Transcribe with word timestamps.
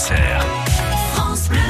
Auxerre. 0.00 1.69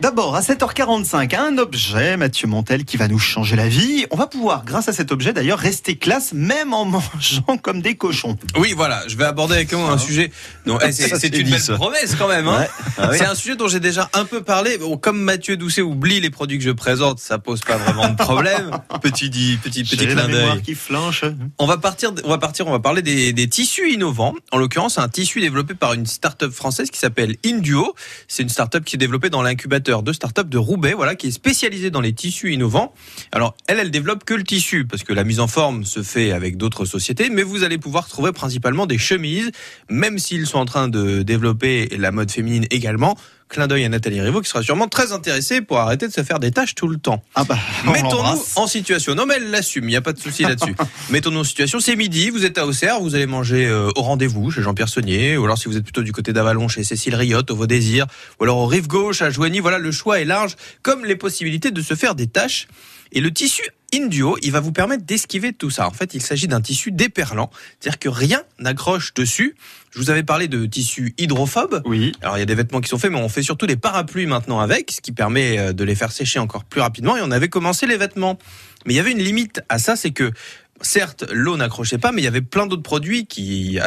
D'abord, 0.00 0.36
à 0.36 0.42
7h45, 0.42 1.34
un 1.34 1.58
objet, 1.58 2.16
Mathieu 2.16 2.46
Montel, 2.46 2.84
qui 2.84 2.96
va 2.96 3.08
nous 3.08 3.18
changer 3.18 3.56
la 3.56 3.66
vie. 3.66 4.06
On 4.12 4.16
va 4.16 4.28
pouvoir, 4.28 4.64
grâce 4.64 4.88
à 4.88 4.92
cet 4.92 5.10
objet 5.10 5.32
d'ailleurs, 5.32 5.58
rester 5.58 5.96
classe 5.96 6.32
même 6.32 6.72
en 6.72 6.84
mangeant 6.84 7.56
comme 7.60 7.82
des 7.82 7.96
cochons. 7.96 8.36
Oui, 8.56 8.74
voilà, 8.76 9.02
je 9.08 9.16
vais 9.16 9.24
aborder 9.24 9.54
avec 9.56 9.72
vous 9.72 9.82
un 9.82 9.98
sujet. 9.98 10.30
Non, 10.66 10.78
eh, 10.80 10.92
c'est 10.92 11.24
une 11.36 11.42
dit, 11.42 11.50
belle 11.50 11.60
ça. 11.60 11.74
promesse 11.74 12.14
quand 12.14 12.28
même. 12.28 12.46
Hein. 12.46 12.60
Ouais. 12.60 12.68
Ah 12.96 13.08
oui. 13.10 13.16
C'est 13.18 13.26
un 13.26 13.34
sujet 13.34 13.56
dont 13.56 13.66
j'ai 13.66 13.80
déjà 13.80 14.08
un 14.12 14.24
peu 14.24 14.40
parlé. 14.40 14.78
Bon, 14.78 14.96
comme 14.96 15.20
Mathieu 15.20 15.56
Doucet 15.56 15.82
oublie 15.82 16.20
les 16.20 16.30
produits 16.30 16.58
que 16.58 16.64
je 16.64 16.70
présente, 16.70 17.18
ça 17.18 17.38
pose 17.38 17.60
pas 17.62 17.76
vraiment 17.76 18.08
de 18.08 18.16
problème. 18.16 18.70
Petit 19.02 19.30
dit, 19.30 19.58
petit 19.62 19.82
petit 19.82 20.06
clin 20.06 20.28
d'œil. 20.28 20.62
qui 20.62 20.74
flanche. 20.76 21.24
On 21.58 21.66
va 21.66 21.76
partir, 21.76 22.12
on 22.24 22.28
va 22.28 22.38
partir, 22.38 22.66
on 22.68 22.72
va 22.72 22.78
parler 22.78 23.02
des, 23.02 23.32
des 23.32 23.48
tissus 23.48 23.90
innovants. 23.92 24.34
En 24.52 24.58
l'occurrence, 24.58 24.98
un 24.98 25.08
tissu 25.08 25.40
développé 25.40 25.74
par 25.74 25.94
une 25.94 26.06
start-up 26.06 26.52
française 26.52 26.90
qui 26.90 26.98
s'appelle 26.98 27.36
Induo. 27.44 27.94
C'est 28.28 28.42
une 28.42 28.48
start-up 28.48 28.84
qui 28.84 28.96
est 28.96 28.98
développée 28.98 29.30
dans 29.30 29.42
l'incubateur 29.42 29.87
de 29.88 30.12
start-up 30.12 30.48
de 30.48 30.58
Roubaix, 30.58 30.92
voilà, 30.92 31.14
qui 31.14 31.28
est 31.28 31.32
spécialisée 31.32 31.90
dans 31.90 32.02
les 32.02 32.12
tissus 32.12 32.52
innovants. 32.52 32.92
Alors, 33.32 33.54
elle, 33.66 33.78
elle 33.78 33.90
développe 33.90 34.24
que 34.24 34.34
le 34.34 34.44
tissu, 34.44 34.86
parce 34.86 35.02
que 35.02 35.14
la 35.14 35.24
mise 35.24 35.40
en 35.40 35.46
forme 35.46 35.84
se 35.84 36.02
fait 36.02 36.32
avec 36.32 36.58
d'autres 36.58 36.84
sociétés, 36.84 37.30
mais 37.30 37.42
vous 37.42 37.64
allez 37.64 37.78
pouvoir 37.78 38.06
trouver 38.06 38.32
principalement 38.32 38.86
des 38.86 38.98
chemises, 38.98 39.50
même 39.88 40.18
s'ils 40.18 40.46
sont 40.46 40.58
en 40.58 40.66
train 40.66 40.88
de 40.88 41.22
développer 41.22 41.88
la 41.96 42.12
mode 42.12 42.30
féminine 42.30 42.66
également. 42.70 43.16
Clin 43.48 43.66
d'œil 43.66 43.84
à 43.84 43.88
Nathalie 43.88 44.20
Rivaud, 44.20 44.40
qui 44.40 44.50
sera 44.50 44.62
sûrement 44.62 44.88
très 44.88 45.12
intéressée 45.12 45.60
pour 45.60 45.78
arrêter 45.78 46.06
de 46.06 46.12
se 46.12 46.22
faire 46.22 46.38
des 46.38 46.50
tâches 46.50 46.74
tout 46.74 46.88
le 46.88 46.98
temps. 46.98 47.22
Ah 47.34 47.44
bah, 47.44 47.56
on 47.86 47.92
Mettons-nous 47.92 48.42
en 48.56 48.66
situation. 48.66 49.14
Non, 49.14 49.24
mais 49.26 49.34
elle 49.36 49.50
l'assume, 49.50 49.84
il 49.84 49.88
n'y 49.88 49.96
a 49.96 50.02
pas 50.02 50.12
de 50.12 50.18
souci 50.18 50.42
là-dessus. 50.42 50.74
Mettons-nous 51.10 51.40
en 51.40 51.44
situation. 51.44 51.80
C'est 51.80 51.96
midi, 51.96 52.30
vous 52.30 52.44
êtes 52.44 52.58
à 52.58 52.66
Auxerre, 52.66 53.00
vous 53.00 53.14
allez 53.14 53.26
manger 53.26 53.66
euh, 53.66 53.90
au 53.96 54.02
rendez-vous 54.02 54.50
chez 54.50 54.62
Jean-Pierre 54.62 54.88
Saunier, 54.88 55.36
ou 55.36 55.44
alors 55.44 55.56
si 55.56 55.68
vous 55.68 55.76
êtes 55.76 55.84
plutôt 55.84 56.02
du 56.02 56.12
côté 56.12 56.32
d'Avalon 56.32 56.68
chez 56.68 56.84
Cécile 56.84 57.14
Riotte, 57.14 57.50
au 57.50 57.56
Vos 57.56 57.66
Désirs, 57.66 58.06
ou 58.38 58.44
alors 58.44 58.58
au 58.58 58.66
Rive 58.66 58.86
Gauche 58.86 59.22
à 59.22 59.30
Joigny. 59.30 59.60
Voilà, 59.60 59.78
le 59.78 59.92
choix 59.92 60.20
est 60.20 60.26
large, 60.26 60.56
comme 60.82 61.04
les 61.04 61.16
possibilités 61.16 61.70
de 61.70 61.80
se 61.80 61.94
faire 61.94 62.14
des 62.14 62.26
tâches. 62.26 62.68
Et 63.12 63.20
le 63.20 63.32
tissu 63.32 63.62
Indio, 63.94 64.36
il 64.42 64.52
va 64.52 64.60
vous 64.60 64.72
permettre 64.72 65.04
d'esquiver 65.04 65.54
tout 65.54 65.70
ça. 65.70 65.86
En 65.88 65.92
fait, 65.92 66.12
il 66.12 66.20
s'agit 66.20 66.46
d'un 66.46 66.60
tissu 66.60 66.92
déperlant, 66.92 67.50
c'est-à-dire 67.80 67.98
que 67.98 68.08
rien 68.10 68.42
n'accroche 68.58 69.14
dessus. 69.14 69.56
Je 69.90 69.98
vous 69.98 70.10
avais 70.10 70.22
parlé 70.22 70.46
de 70.46 70.66
tissu 70.66 71.14
hydrophobe. 71.16 71.80
Oui. 71.86 72.12
Alors 72.20 72.36
il 72.36 72.40
y 72.40 72.42
a 72.42 72.46
des 72.46 72.54
vêtements 72.54 72.82
qui 72.82 72.88
sont 72.90 72.98
faits, 72.98 73.10
mais 73.10 73.18
on 73.18 73.30
fait 73.30 73.42
surtout 73.42 73.66
des 73.66 73.76
parapluies 73.76 74.26
maintenant 74.26 74.60
avec, 74.60 74.90
ce 74.90 75.00
qui 75.00 75.12
permet 75.12 75.58
euh, 75.58 75.72
de 75.72 75.84
les 75.84 75.94
faire 75.94 76.12
sécher 76.12 76.38
encore 76.38 76.64
plus 76.64 76.82
rapidement. 76.82 77.16
Et 77.16 77.22
on 77.22 77.30
avait 77.30 77.48
commencé 77.48 77.86
les 77.86 77.96
vêtements. 77.96 78.38
Mais 78.84 78.92
il 78.92 78.96
y 78.96 79.00
avait 79.00 79.12
une 79.12 79.22
limite 79.22 79.62
à 79.70 79.78
ça, 79.78 79.96
c'est 79.96 80.10
que 80.10 80.32
certes 80.80 81.24
l'eau 81.32 81.56
n'accrochait 81.56 81.98
pas, 81.98 82.12
mais 82.12 82.20
il 82.22 82.24
y 82.24 82.28
avait 82.28 82.40
plein 82.40 82.66
d'autres 82.66 82.82
produits 82.82 83.26
qui, 83.26 83.78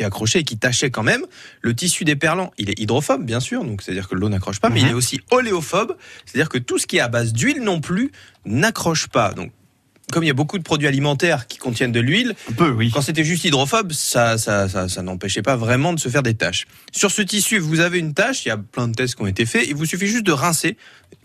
accrochaient 0.00 0.40
et 0.40 0.44
qui 0.44 0.58
tachaient 0.58 0.90
quand 0.90 1.02
même. 1.02 1.22
Le 1.62 1.74
tissu 1.74 2.04
déperlant, 2.04 2.52
il 2.58 2.70
est 2.70 2.78
hydrophobe 2.80 3.24
bien 3.24 3.40
sûr, 3.40 3.64
donc 3.64 3.82
c'est-à-dire 3.82 4.08
que 4.08 4.14
l'eau 4.14 4.28
n'accroche 4.28 4.60
pas, 4.60 4.68
mais 4.70 4.80
Mhm. 4.80 4.86
il 4.86 4.90
est 4.90 4.94
aussi 4.94 5.20
oléophobe, 5.30 5.96
c'est-à-dire 6.26 6.48
que 6.48 6.58
tout 6.58 6.78
ce 6.78 6.86
qui 6.86 6.96
est 6.96 7.00
à 7.00 7.08
base 7.08 7.32
d'huile 7.32 7.62
non 7.62 7.80
plus 7.80 8.10
n'accroche 8.44 9.08
pas. 9.08 9.32
Donc 9.32 9.52
comme 10.12 10.22
il 10.22 10.26
y 10.26 10.30
a 10.30 10.34
beaucoup 10.34 10.58
de 10.58 10.62
produits 10.62 10.86
alimentaires 10.86 11.46
qui 11.46 11.56
contiennent 11.58 11.90
de 11.90 11.98
l'huile, 12.00 12.34
oui. 12.60 12.90
quand 12.92 13.00
c'était 13.00 13.24
juste 13.24 13.44
hydrophobe, 13.44 13.90
ça, 13.92 14.36
ça, 14.36 14.68
ça, 14.68 14.86
ça 14.88 15.02
n'empêchait 15.02 15.40
pas 15.40 15.56
vraiment 15.56 15.94
de 15.94 15.98
se 15.98 16.10
faire 16.10 16.22
des 16.22 16.34
tâches. 16.34 16.66
Sur 16.92 17.10
ce 17.10 17.22
tissu, 17.22 17.58
vous 17.58 17.80
avez 17.80 17.98
une 18.00 18.12
tâche, 18.12 18.44
il 18.44 18.48
y 18.48 18.52
a 18.52 18.58
plein 18.58 18.86
de 18.86 18.92
tests 18.94 19.14
qui 19.14 19.22
ont 19.22 19.26
été 19.26 19.46
faits, 19.46 19.64
il 19.66 19.74
vous 19.74 19.86
suffit 19.86 20.06
juste 20.06 20.24
de 20.26 20.32
rincer. 20.32 20.76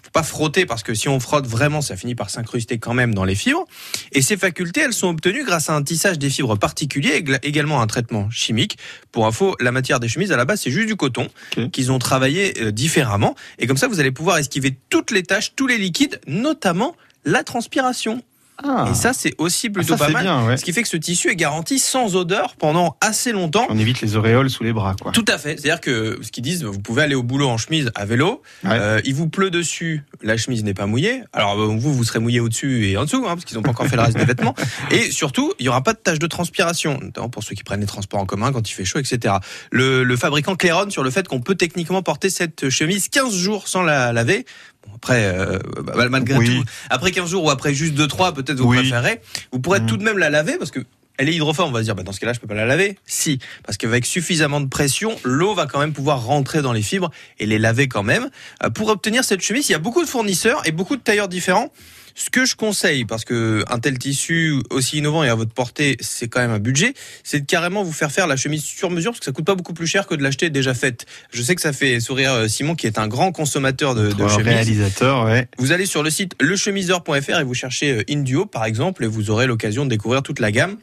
Faut 0.10 0.14
pas 0.14 0.24
frotter 0.24 0.66
parce 0.66 0.82
que 0.82 0.94
si 0.94 1.08
on 1.08 1.20
frotte 1.20 1.46
vraiment, 1.46 1.82
ça 1.82 1.96
finit 1.96 2.16
par 2.16 2.30
s'incruster 2.30 2.80
quand 2.80 2.94
même 2.94 3.14
dans 3.14 3.26
les 3.26 3.36
fibres. 3.36 3.66
Et 4.12 4.22
ces 4.22 4.38
facultés, 4.38 4.82
elles 4.82 4.94
sont 4.94 5.10
obtenues 5.10 5.46
grâce 5.46 5.70
à 5.70 5.76
un 5.76 5.84
tissage 5.84 6.18
des 6.18 6.30
fibres 6.30 6.58
particulier 6.58 7.24
également 7.44 7.82
un 7.82 7.88
traitement 7.88 8.30
chimique. 8.32 8.78
Pour 9.12 9.28
info, 9.28 9.56
la 9.60 9.72
matière 9.72 10.00
des 10.00 10.08
chemises, 10.08 10.32
à 10.32 10.38
la 10.38 10.46
base, 10.46 10.62
c'est 10.62 10.72
juste 10.72 10.88
du 10.88 10.96
coton 10.96 11.28
qu'ils 11.72 11.92
ont 11.92 12.00
travaillé 12.00 12.60
euh, 12.62 12.72
différemment. 12.72 13.36
Et 13.60 13.68
comme 13.68 13.78
ça, 13.78 13.88
vous 13.88 14.00
allez 14.00 14.12
pouvoir 14.12 14.38
esquiver 14.38 14.76
toutes 14.90 15.12
les 15.12 15.24
tâches, 15.24 15.54
tous 15.56 15.68
les 15.68 15.78
liquides, 15.78 16.20
notamment 16.28 16.96
la 17.26 17.44
transpiration. 17.44 18.24
Ah. 18.64 18.88
Et 18.92 18.94
ça, 18.94 19.14
c'est 19.14 19.34
aussi 19.38 19.70
plutôt 19.70 19.98
ça, 19.98 20.06
pas 20.06 20.10
mal. 20.10 20.24
bien, 20.24 20.46
ouais. 20.46 20.58
Ce 20.58 20.64
qui 20.66 20.74
fait 20.74 20.82
que 20.82 20.88
ce 20.88 20.98
tissu 20.98 21.30
est 21.30 21.36
garanti 21.36 21.80
sans 21.80 22.16
odeur 22.16 22.56
pendant 22.56 22.98
assez 23.02 23.32
longtemps. 23.32 23.66
On 23.70 23.78
évite 23.78 24.02
les 24.02 24.16
auréoles 24.16 24.50
sous 24.50 24.64
les 24.64 24.74
bras, 24.74 24.96
quoi. 25.00 25.12
Tout 25.12 25.26
à 25.28 25.38
fait. 25.38 25.58
C'est-à-dire 25.60 25.82
que 25.82 26.20
ce 26.22 26.32
qu'ils 26.32 26.44
disent, 26.44 26.64
vous 26.64 26.80
pouvez 26.80 27.04
aller 27.04 27.16
au 27.16 27.24
boulot 27.24 27.48
en 27.48 27.58
chemise 27.58 27.92
à 27.96 28.06
vélo. 28.06 28.42
Ouais. 28.64 28.72
Euh, 28.74 29.02
il 29.06 29.16
vous 29.16 29.28
pleut 29.28 29.50
dessus, 29.50 30.04
la 30.22 30.38
chemise 30.38 30.64
n'est 30.64 30.74
pas 30.74 30.86
mouillée. 30.86 31.24
Alors 31.34 31.60
euh, 31.60 31.68
vous, 31.68 31.94
vous 31.94 32.04
serez 32.04 32.20
mouillé 32.20 32.40
au-dessus 32.40 32.88
et 32.88 32.98
en 32.98 33.06
dessous, 33.06 33.26
hein, 33.28 33.36
parce 33.36 33.46
qu'ils 33.46 33.58
n'ont 33.58 33.64
pas 33.64 33.72
encore 33.72 33.88
fait 33.88 33.96
le 33.96 34.02
reste 34.02 34.18
des 34.18 34.26
vêtements. 34.26 34.56
Et 34.92 35.12
surtout, 35.12 35.54
il 35.60 35.66
y 35.66 35.70
aura 35.70 35.84
pas 35.84 35.94
de 35.94 36.00
tache 36.00 36.20
de 36.20 36.28
transpiration, 36.28 37.00
notamment 37.02 37.30
pour 37.30 37.44
ceux 37.44 37.56
qui 37.56 37.64
prennent 37.64 37.82
les 37.82 37.86
transports 37.86 38.20
en 38.20 38.26
commun 38.26 38.52
quand 38.52 38.70
il 38.70 38.74
fait 38.74 38.86
chaud, 38.86 39.00
etc. 39.00 39.36
Le, 39.72 40.04
le 40.04 40.18
fabricant 40.18 40.56
claironne 40.56 40.92
sur 40.92 41.04
le 41.04 41.12
fait 41.12 41.28
qu'on 41.28 41.42
peut 41.42 41.56
techniquement 41.56 42.02
porter 42.02 42.30
cette 42.30 42.70
chemise 42.70 43.10
15 43.10 43.34
jours 43.36 43.68
sans 43.68 43.84
la 43.84 44.14
laver. 44.14 44.46
Après, 44.96 45.26
euh, 45.26 45.60
bah, 45.84 46.08
malgré 46.10 46.38
Oui. 46.38 46.60
tout, 46.60 46.66
après 46.90 47.12
15 47.12 47.30
jours 47.30 47.44
ou 47.46 47.50
après 47.50 47.74
juste 47.74 47.94
2-3, 47.96 48.34
peut-être 48.34 48.60
vous 48.60 48.68
Oui. 48.70 48.78
préférez, 48.78 49.22
vous 49.52 49.60
pourrez 49.60 49.80
Mm. 49.80 49.86
tout 49.86 49.98
de 49.98 50.04
même 50.04 50.18
la 50.18 50.30
laver 50.30 50.58
parce 50.58 50.72
que 50.72 50.80
elle 51.18 51.28
est 51.28 51.34
hydrophobe, 51.34 51.68
on 51.68 51.72
va 51.72 51.80
se 51.80 51.84
dire, 51.84 51.96
bah 51.96 52.04
dans 52.04 52.14
ce 52.14 52.20
cas-là, 52.22 52.32
je 52.32 52.40
peux 52.40 52.48
pas 52.48 52.54
la 52.54 52.66
laver. 52.66 52.98
Si, 53.06 53.40
parce 53.66 53.78
qu'avec 53.78 54.06
suffisamment 54.06 54.62
de 54.62 54.68
pression, 54.68 55.18
l'eau 55.26 55.54
va 55.54 55.66
quand 55.66 55.80
même 55.80 55.92
pouvoir 55.92 56.24
rentrer 56.24 56.62
dans 56.62 56.72
les 56.72 56.82
fibres 56.82 57.12
et 57.40 57.46
les 57.46 57.60
laver 57.60 57.90
quand 57.90 58.04
même. 58.04 58.30
Euh, 58.64 58.70
Pour 58.70 58.88
obtenir 58.88 59.26
cette 59.26 59.42
chemise, 59.42 59.68
il 59.68 59.74
y 59.74 59.76
a 59.76 59.80
beaucoup 59.80 60.02
de 60.02 60.08
fournisseurs 60.08 60.62
et 60.66 60.72
beaucoup 60.72 60.96
de 60.96 61.02
tailleurs 61.02 61.28
différents. 61.28 61.74
Ce 62.16 62.30
que 62.30 62.46
je 62.46 62.56
conseille, 62.56 63.06
parce 63.06 63.26
que 63.26 63.64
un 63.70 63.80
tel 63.80 63.98
tissu 63.98 64.56
aussi 64.70 64.98
innovant 64.98 65.24
et 65.24 65.30
à 65.30 65.36
votre 65.36 65.52
portée, 65.54 65.98
c'est 66.02 66.28
quand 66.28 66.40
même 66.42 66.52
un 66.52 66.60
budget, 66.60 66.94
c'est 67.24 67.42
de 67.42 67.46
carrément 67.46 67.84
vous 67.84 67.94
faire 67.94 68.12
faire 68.12 68.28
la 68.28 68.36
chemise 68.36 68.64
sur 68.64 68.90
mesure, 68.90 69.12
parce 69.12 69.20
que 69.20 69.26
ça 69.26 69.32
coûte 69.32 69.46
pas 69.46 69.56
beaucoup 69.56 69.74
plus 69.74 69.88
cher 69.88 70.08
que 70.08 70.16
de 70.16 70.24
l'acheter 70.24 70.50
déjà 70.50 70.74
faite. 70.74 71.06
Je 71.32 71.42
sais 71.42 71.56
que 71.56 71.62
ça 71.62 71.74
fait 71.74 72.00
sourire 72.00 72.34
euh, 72.34 72.48
Simon, 72.48 72.76
qui 72.76 72.88
est 72.88 72.98
un 73.00 73.08
grand 73.08 73.32
consommateur 73.32 73.96
de, 73.96 74.12
de 74.12 74.28
chemises. 74.28 74.46
réalisateur, 74.48 75.26
ouais. 75.26 75.48
Vous 75.58 75.72
allez 75.72 75.86
sur 75.86 76.04
le 76.04 76.10
site 76.10 76.34
lechemiseur.fr 76.42 77.40
et 77.40 77.44
vous 77.44 77.54
cherchez 77.54 77.92
euh, 77.92 78.04
Induo 78.10 78.46
par 78.46 78.66
exemple 78.66 79.04
et 79.04 79.08
vous 79.08 79.30
aurez 79.30 79.48
l'occasion 79.48 79.86
de 79.86 79.90
découvrir 79.90 80.22
toute 80.24 80.40
la 80.40 80.52
gamme. 80.52 80.78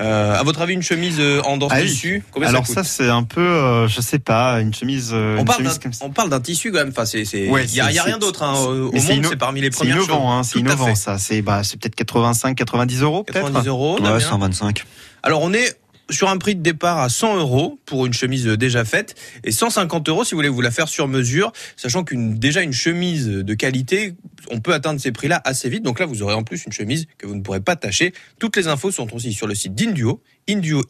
Euh, 0.00 0.34
à 0.34 0.42
votre 0.42 0.60
avis, 0.60 0.74
une 0.74 0.82
chemise 0.82 1.16
euh, 1.20 1.40
en 1.42 1.56
danse 1.56 1.72
Ah 1.74 1.82
tissu, 1.82 2.22
combien 2.30 2.48
Alors 2.48 2.66
ça 2.66 2.84
c'est 2.84 3.08
un 3.08 3.22
peu, 3.22 3.40
euh, 3.40 3.88
je 3.88 4.00
sais 4.00 4.18
pas, 4.18 4.60
une 4.60 4.74
chemise, 4.74 5.10
euh, 5.12 5.36
on 5.36 5.40
une 5.40 5.44
parle, 5.46 5.58
chemise 5.58 5.74
d'un, 5.74 5.80
comme 5.82 5.92
ça. 5.92 6.04
on 6.04 6.10
parle 6.10 6.30
d'un 6.30 6.40
tissu 6.40 6.70
quand 6.72 6.78
même. 6.78 6.88
Enfin, 6.90 7.04
c'est, 7.04 7.24
c'est, 7.24 7.48
Ouais, 7.48 7.64
il 7.64 7.74
y 7.74 7.80
a, 7.80 7.84
c'est- 7.86 7.90
il 7.92 7.96
y 7.96 7.98
a 7.98 8.02
rien 8.04 8.14
c'est- 8.14 8.20
d'autre 8.20 8.42
hein, 8.42 8.54
au, 8.64 8.90
c'est 8.98 9.14
monde. 9.14 9.26
C'est 9.30 9.36
parmi 9.36 9.60
les 9.60 9.66
C'est 9.68 9.78
premières 9.78 9.96
innovant, 9.96 10.32
hein, 10.32 10.42
c'est 10.42 10.58
innovant 10.74 10.94
ça. 10.94 11.18
C'est 11.18 11.42
bah, 11.42 11.62
c'est 11.64 11.78
peut-être 11.80 11.94
85, 11.94 12.56
90 12.56 13.02
euros 13.02 13.24
peut-être. 13.24 13.46
90 13.46 13.68
euros. 13.68 13.96
on 14.00 14.04
a 14.04 14.12
Ouais, 14.12 14.18
bien. 14.18 14.28
125. 14.28 14.84
Alors 15.22 15.42
on 15.42 15.52
est 15.52 15.76
sur 16.10 16.28
un 16.28 16.38
prix 16.38 16.54
de 16.56 16.62
départ 16.62 16.98
à 16.98 17.08
100 17.08 17.36
euros 17.38 17.78
pour 17.86 18.06
une 18.06 18.12
chemise 18.12 18.46
déjà 18.46 18.84
faite 18.84 19.14
et 19.44 19.52
150 19.52 20.08
euros 20.08 20.24
si 20.24 20.32
vous 20.32 20.38
voulez 20.38 20.48
vous 20.48 20.60
la 20.60 20.70
faire 20.70 20.88
sur 20.88 21.08
mesure, 21.08 21.52
sachant 21.76 22.04
qu'une 22.04 22.34
déjà 22.34 22.62
une 22.62 22.72
chemise 22.72 23.28
de 23.28 23.54
qualité, 23.54 24.14
on 24.50 24.60
peut 24.60 24.74
atteindre 24.74 25.00
ces 25.00 25.12
prix-là 25.12 25.40
assez 25.44 25.68
vite. 25.68 25.82
Donc 25.82 26.00
là, 26.00 26.06
vous 26.06 26.22
aurez 26.22 26.34
en 26.34 26.42
plus 26.42 26.64
une 26.64 26.72
chemise 26.72 27.06
que 27.18 27.26
vous 27.26 27.34
ne 27.34 27.42
pourrez 27.42 27.60
pas 27.60 27.76
tâcher. 27.76 28.12
Toutes 28.38 28.56
les 28.56 28.66
infos 28.66 28.90
sont 28.90 29.14
aussi 29.14 29.32
sur 29.32 29.46
le 29.46 29.54
site 29.54 29.74
d'Induo, 29.74 30.20
induo, 30.48 30.82